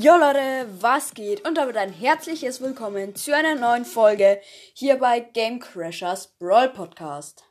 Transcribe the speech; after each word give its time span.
Jo 0.00 0.12
Leute, 0.12 0.68
was 0.80 1.12
geht? 1.12 1.44
Und 1.44 1.58
damit 1.58 1.76
ein 1.76 1.92
herzliches 1.92 2.60
Willkommen 2.60 3.16
zu 3.16 3.34
einer 3.34 3.56
neuen 3.56 3.84
Folge 3.84 4.38
hier 4.72 4.96
bei 4.96 5.18
Game 5.18 5.58
Crashers 5.58 6.28
Brawl 6.38 6.68
Podcast. 6.68 7.42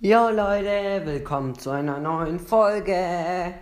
Jo 0.00 0.28
Leute, 0.30 1.02
willkommen 1.04 1.56
zu 1.56 1.70
einer 1.70 2.00
neuen 2.00 2.40
Folge. 2.40 3.54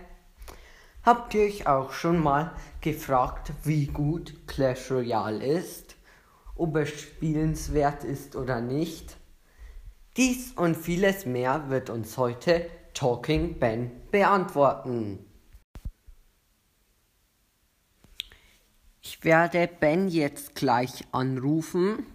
Habt 1.03 1.35
ihr 1.35 1.43
euch 1.43 1.67
auch 1.67 1.91
schon 1.91 2.23
mal 2.23 2.55
gefragt, 2.81 3.53
wie 3.65 3.85
gut 3.85 4.47
Clash 4.47 4.89
Royale 4.89 5.45
ist? 5.45 5.95
Ob 6.55 6.75
es 6.77 6.89
spielenswert 6.89 8.03
ist 8.03 8.35
oder 8.35 8.61
nicht? 8.61 9.15
Dies 10.17 10.53
und 10.53 10.73
vieles 10.75 11.27
mehr 11.27 11.69
wird 11.69 11.91
uns 11.91 12.17
heute 12.17 12.65
Talking 12.95 13.59
Ben 13.59 13.91
beantworten. 14.09 15.23
Ich 19.17 19.23
werde 19.23 19.67
Ben 19.67 20.09
jetzt 20.09 20.55
gleich 20.55 21.05
anrufen. 21.13 22.05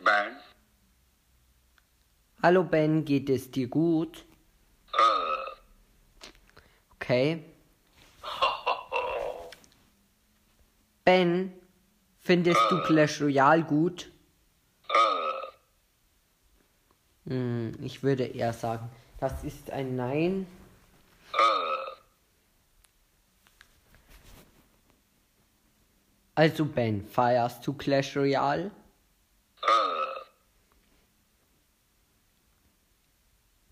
Ben? 0.00 0.36
Hallo 2.42 2.64
Ben, 2.64 3.06
geht 3.06 3.30
es 3.30 3.50
dir 3.50 3.68
gut? 3.68 4.26
Okay. 6.96 7.44
Ben, 11.04 11.59
findest 12.20 12.60
du 12.70 12.80
Clash 12.82 13.20
Royale 13.20 13.64
gut? 13.64 14.10
Hm, 17.26 17.72
ich 17.82 18.02
würde 18.02 18.24
eher 18.24 18.52
sagen, 18.52 18.90
das 19.18 19.44
ist 19.44 19.70
ein 19.70 19.96
Nein. 19.96 20.46
Also 26.34 26.64
Ben, 26.64 27.06
feierst 27.06 27.66
du 27.66 27.74
Clash 27.74 28.16
Royale? 28.16 28.70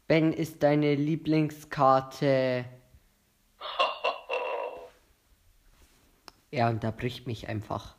Ben, 0.07 0.33
ist 0.33 0.63
deine 0.63 0.95
Lieblingskarte... 0.95 2.65
Er 6.51 6.71
unterbricht 6.71 7.27
mich 7.27 7.49
einfach. 7.49 7.95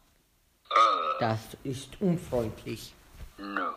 Das 1.19 1.57
ist 1.63 2.01
unfreundlich. 2.01 2.93
No. 3.37 3.73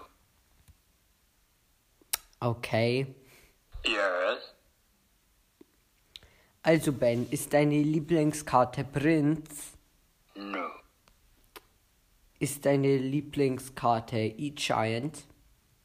Okay. 2.39 3.15
Yes? 3.85 4.55
Also 6.63 6.93
Ben, 6.93 7.29
ist 7.31 7.53
deine 7.53 7.83
Lieblingskarte 7.83 8.85
Prinz? 8.85 9.73
No. 10.37 10.69
Ist 12.39 12.65
deine 12.65 12.97
Lieblingskarte 12.97 14.19
E-Giant? 14.19 15.25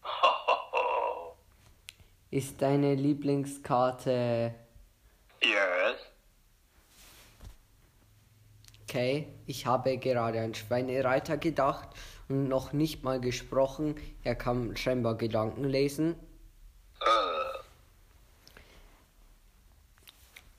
Ist 2.32 2.62
deine 2.62 2.94
Lieblingskarte... 2.94 4.54
Yes? 5.42 5.77
Okay, 8.90 9.28
ich 9.46 9.66
habe 9.66 9.98
gerade 9.98 10.40
an 10.40 10.54
Schweinereiter 10.54 11.36
gedacht 11.36 11.90
und 12.30 12.48
noch 12.48 12.72
nicht 12.72 13.04
mal 13.04 13.20
gesprochen. 13.20 13.96
Er 14.24 14.34
kann 14.34 14.78
scheinbar 14.78 15.18
Gedanken 15.18 15.66
lesen. 15.66 16.16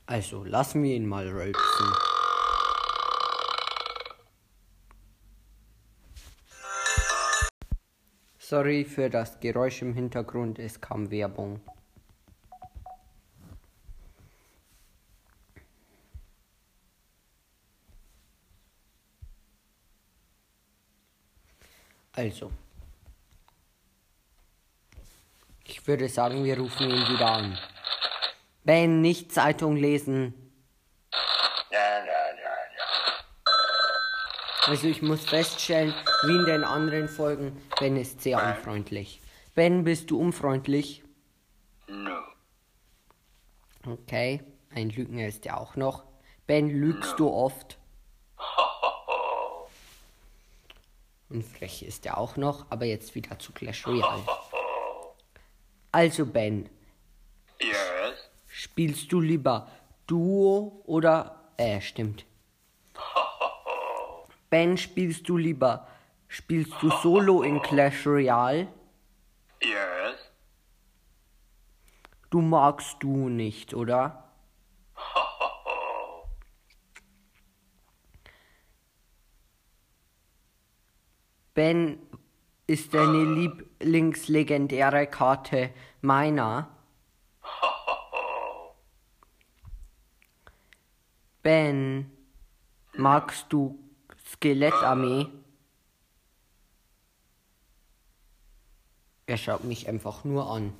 Also, 0.05 0.45
lassen 0.45 0.83
wir 0.83 0.95
ihn 0.95 1.07
mal 1.07 1.27
rülpsen. 1.27 1.87
Sorry 8.37 8.85
für 8.85 9.09
das 9.09 9.41
Geräusch 9.41 9.81
im 9.81 9.95
Hintergrund, 9.95 10.59
es 10.59 10.83
kam 10.83 11.11
Werbung. 11.11 11.63
Also. 22.19 22.51
Ich 25.65 25.87
würde 25.87 26.09
sagen, 26.09 26.43
wir 26.43 26.59
rufen 26.59 26.91
ihn 26.91 27.09
wieder 27.09 27.31
an. 27.31 27.57
Ben, 28.65 29.01
nicht 29.01 29.31
Zeitung 29.31 29.77
lesen. 29.77 30.35
Ja, 31.71 31.79
ja, 31.79 32.05
ja, 32.05 32.55
ja. 32.77 32.87
Also 34.67 34.89
ich 34.89 35.01
muss 35.01 35.25
feststellen, 35.27 35.95
wie 36.25 36.35
in 36.35 36.45
den 36.45 36.65
anderen 36.65 37.09
Folgen, 37.09 37.57
Ben 37.79 37.97
ist 37.97 38.21
sehr 38.21 38.45
unfreundlich. 38.45 39.21
Ben, 39.55 39.85
bist 39.85 40.11
du 40.11 40.19
unfreundlich? 40.19 41.05
No. 41.87 42.19
Okay, 43.87 44.43
ein 44.75 44.91
Lügner 44.91 45.29
ist 45.29 45.47
er 45.47 45.61
auch 45.61 45.77
noch. 45.77 46.03
Ben, 46.49 46.69
lügst 46.69 47.21
du 47.21 47.31
oft? 47.31 47.79
Und 51.31 51.45
frech 51.45 51.83
ist 51.83 52.07
er 52.07 52.17
auch 52.19 52.37
noch, 52.37 52.67
aber 52.71 52.87
jetzt 52.87 53.15
wieder 53.15 53.39
zu 53.39 53.53
Clash 53.53 53.87
Royale. 53.87 54.23
Also 55.93 56.25
Ben, 56.27 56.69
Yes? 57.61 58.31
spielst 58.47 59.13
du 59.13 59.21
lieber 59.21 59.69
Duo 60.07 60.83
oder... 60.87 61.51
Äh, 61.57 61.81
stimmt. 61.81 62.25
Ben, 64.51 64.77
spielst 64.79 65.29
du 65.29 65.37
lieber... 65.37 65.87
Spielst 66.31 66.75
du 66.83 66.91
Solo 66.91 67.43
in 67.43 67.61
Clash 67.63 68.07
Royale? 68.07 68.69
Yes? 69.63 70.31
Du 72.31 72.43
magst 72.43 72.97
du 73.01 73.31
nicht, 73.31 73.73
oder? 73.73 74.28
Ben, 81.59 81.99
ist 82.69 82.95
deine 82.95 83.25
Lieblingslegendäre 83.25 85.09
Karte 85.09 85.71
meiner? 86.01 86.69
Ben, 91.43 92.13
magst 92.95 93.47
du 93.49 93.77
Skelettarmee? 94.25 95.27
Er 99.27 99.37
schaut 99.37 99.65
mich 99.65 99.89
einfach 99.89 100.23
nur 100.23 100.49
an. 100.49 100.73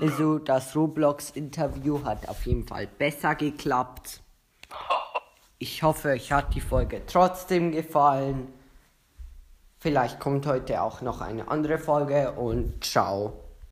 Also 0.00 0.40
das 0.40 0.74
Roblox-Interview 0.74 2.02
hat 2.02 2.28
auf 2.28 2.44
jeden 2.46 2.66
Fall 2.66 2.88
besser 2.88 3.36
geklappt. 3.36 4.24
Ich 5.60 5.84
hoffe, 5.84 6.08
euch 6.08 6.32
hat 6.32 6.52
die 6.52 6.60
Folge 6.60 7.06
trotzdem 7.06 7.70
gefallen. 7.70 8.52
Vielleicht 9.84 10.18
kommt 10.18 10.46
heute 10.46 10.80
auch 10.80 11.02
noch 11.02 11.20
eine 11.20 11.46
andere 11.48 11.76
Folge 11.76 12.32
und 12.32 12.82
ciao. 12.82 13.43